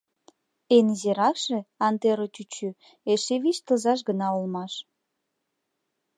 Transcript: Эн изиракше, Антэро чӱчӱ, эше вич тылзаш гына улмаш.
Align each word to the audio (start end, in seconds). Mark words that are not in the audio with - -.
Эн 0.75 0.87
изиракше, 0.93 1.57
Антэро 1.87 2.27
чӱчӱ, 2.35 2.69
эше 3.11 3.35
вич 3.43 3.57
тылзаш 3.65 3.99
гына 4.09 4.27
улмаш. 4.37 4.73